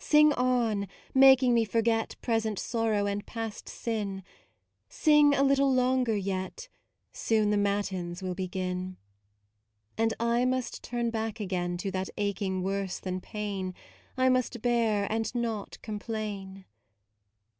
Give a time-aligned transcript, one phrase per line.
[0.00, 4.24] Sing on, making me forget Present sorrow and past sin;
[4.88, 6.68] Sing a little longer yet:
[7.12, 8.96] Soon the matins will begin:
[9.96, 13.74] And I must turn back again To that aching worse than pain
[14.16, 16.64] I must bear and not complain.